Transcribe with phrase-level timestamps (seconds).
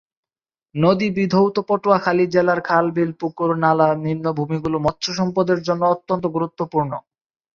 [0.75, 6.91] নদী বিধৌত পটুয়াখালী জেলার খাল-বিল, পুকুর, নালা, নিম্নভূমি গুলো মৎস্য সম্পদের জন্য অত্যন্ত গুরুত্বপূর্ণ।